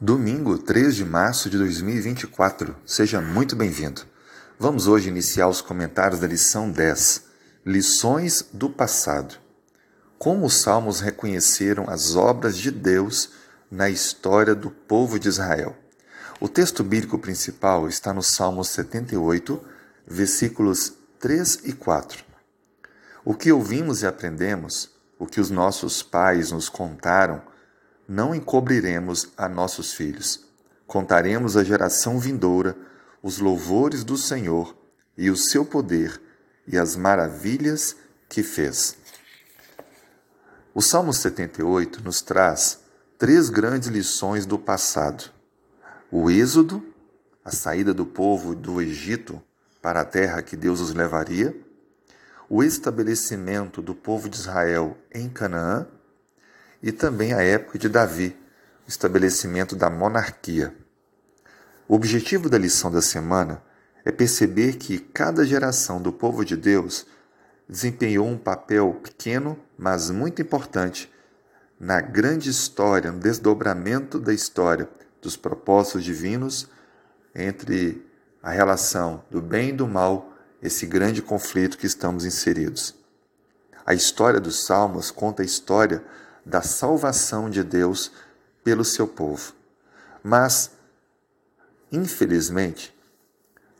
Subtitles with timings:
[0.00, 2.74] Domingo, 3 de março de 2024.
[2.84, 4.02] Seja muito bem-vindo.
[4.58, 7.22] Vamos hoje iniciar os comentários da lição 10,
[7.64, 9.36] Lições do passado.
[10.18, 13.30] Como os salmos reconheceram as obras de Deus
[13.70, 15.76] na história do povo de Israel.
[16.40, 19.64] O texto bíblico principal está no Salmo 78,
[20.04, 22.24] versículos 3 e 4.
[23.24, 24.90] O que ouvimos e aprendemos,
[25.20, 27.40] o que os nossos pais nos contaram,
[28.08, 30.44] não encobriremos a nossos filhos.
[30.86, 32.76] Contaremos à geração vindoura
[33.22, 34.76] os louvores do Senhor
[35.16, 36.20] e o seu poder
[36.66, 37.96] e as maravilhas
[38.28, 38.96] que fez.
[40.74, 42.80] O Salmo 78 nos traz
[43.18, 45.30] três grandes lições do passado:
[46.10, 46.84] o êxodo,
[47.44, 49.40] a saída do povo do Egito
[49.80, 51.56] para a terra que Deus os levaria,
[52.48, 55.86] o estabelecimento do povo de Israel em Canaã
[56.84, 58.36] e também a época de Davi,
[58.86, 60.76] o estabelecimento da monarquia.
[61.88, 63.62] O objetivo da lição da semana
[64.04, 67.06] é perceber que cada geração do povo de Deus
[67.66, 71.10] desempenhou um papel pequeno, mas muito importante
[71.80, 74.86] na grande história, no desdobramento da história
[75.22, 76.68] dos propósitos divinos
[77.34, 78.06] entre
[78.42, 82.94] a relação do bem e do mal, esse grande conflito que estamos inseridos.
[83.86, 86.04] A história dos Salmos conta a história
[86.44, 88.12] da salvação de Deus
[88.62, 89.52] pelo seu povo.
[90.22, 90.72] Mas,
[91.90, 92.94] infelizmente,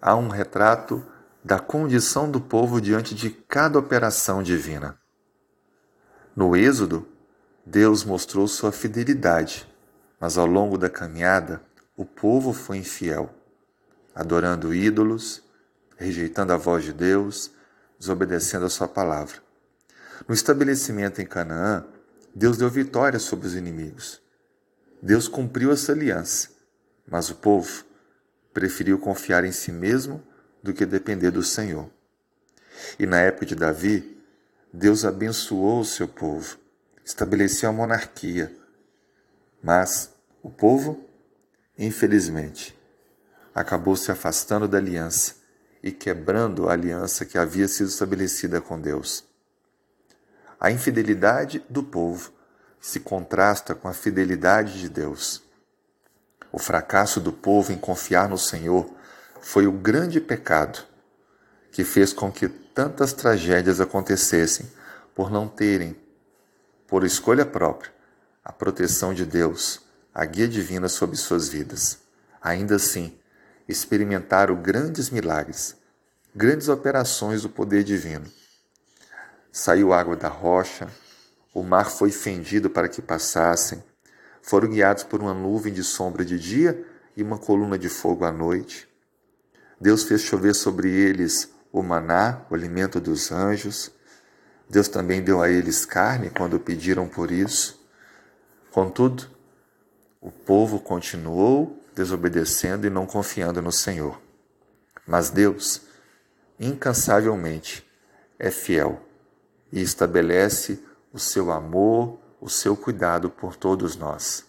[0.00, 1.04] há um retrato
[1.42, 4.98] da condição do povo diante de cada operação divina.
[6.34, 7.06] No Êxodo,
[7.66, 9.66] Deus mostrou sua fidelidade,
[10.18, 11.62] mas ao longo da caminhada,
[11.96, 13.30] o povo foi infiel,
[14.14, 15.42] adorando ídolos,
[15.96, 17.52] rejeitando a voz de Deus,
[17.98, 19.36] desobedecendo a sua palavra.
[20.26, 21.84] No estabelecimento em Canaã,
[22.34, 24.20] Deus deu vitória sobre os inimigos.
[25.00, 26.48] Deus cumpriu essa aliança,
[27.06, 27.84] mas o povo
[28.52, 30.22] preferiu confiar em si mesmo
[30.62, 31.88] do que depender do Senhor.
[32.98, 34.20] E na época de Davi,
[34.72, 36.58] Deus abençoou o seu povo,
[37.04, 38.52] estabeleceu a monarquia.
[39.62, 40.10] Mas
[40.42, 41.08] o povo,
[41.78, 42.76] infelizmente,
[43.54, 45.36] acabou se afastando da aliança
[45.82, 49.24] e quebrando a aliança que havia sido estabelecida com Deus.
[50.64, 52.32] A infidelidade do povo
[52.80, 55.42] se contrasta com a fidelidade de Deus.
[56.50, 58.90] O fracasso do povo em confiar no Senhor
[59.42, 60.82] foi o grande pecado
[61.70, 64.66] que fez com que tantas tragédias acontecessem
[65.14, 65.94] por não terem,
[66.86, 67.92] por escolha própria,
[68.42, 69.82] a proteção de Deus,
[70.14, 71.98] a guia divina sobre suas vidas.
[72.40, 73.14] Ainda assim,
[73.68, 75.76] experimentaram grandes milagres,
[76.34, 78.24] grandes operações do poder divino
[79.56, 80.88] Saiu água da rocha,
[81.54, 83.84] o mar foi fendido para que passassem.
[84.42, 86.84] Foram guiados por uma nuvem de sombra de dia
[87.16, 88.88] e uma coluna de fogo à noite.
[89.80, 93.92] Deus fez chover sobre eles o maná, o alimento dos anjos.
[94.68, 97.80] Deus também deu a eles carne quando pediram por isso.
[98.72, 99.30] Contudo,
[100.20, 104.20] o povo continuou desobedecendo e não confiando no Senhor.
[105.06, 105.82] Mas Deus,
[106.58, 107.88] incansavelmente,
[108.36, 109.03] é fiel
[109.74, 110.80] e estabelece
[111.12, 114.44] o seu amor, o seu cuidado por todos nós.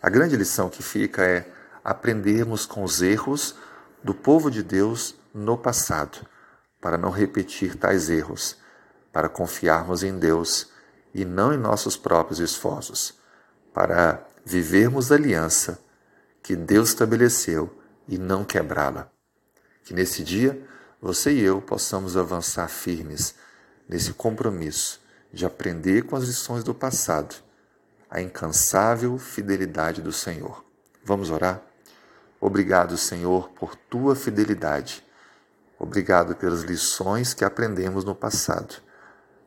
[0.00, 1.46] A grande lição que fica é
[1.84, 3.54] aprendermos com os erros
[4.02, 6.26] do povo de Deus no passado,
[6.80, 8.56] para não repetir tais erros,
[9.12, 10.70] para confiarmos em Deus
[11.12, 13.18] e não em nossos próprios esforços,
[13.74, 15.78] para vivermos a aliança
[16.42, 17.78] que Deus estabeleceu
[18.08, 19.10] e não quebrá-la.
[19.84, 20.66] Que nesse dia
[21.02, 23.34] você e eu possamos avançar firmes
[23.88, 25.00] nesse compromisso
[25.32, 27.36] de aprender com as lições do passado,
[28.10, 30.64] a incansável fidelidade do Senhor.
[31.04, 31.62] Vamos orar?
[32.40, 35.04] Obrigado, Senhor, por tua fidelidade.
[35.78, 38.76] Obrigado pelas lições que aprendemos no passado.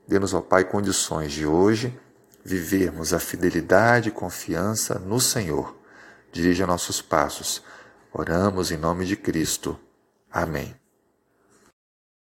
[0.08, 1.98] Dê-nos, ó Pai, condições de hoje
[2.44, 5.76] vivermos a fidelidade e confiança no Senhor.
[6.32, 7.64] Dirija nossos passos.
[8.12, 9.80] Oramos em nome de Cristo.
[10.32, 10.81] Amém.